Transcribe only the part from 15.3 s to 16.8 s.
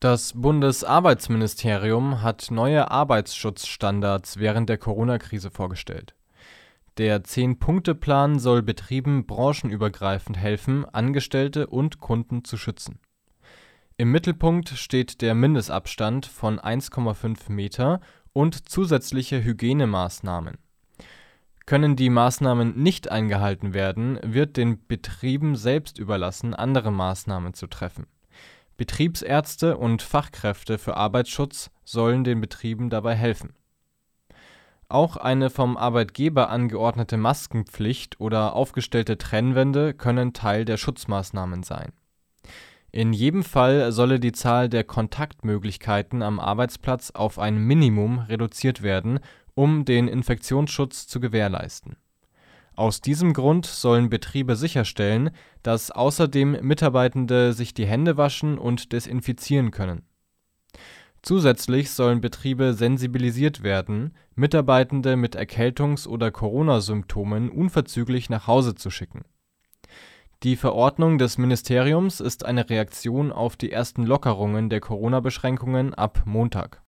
Mindestabstand von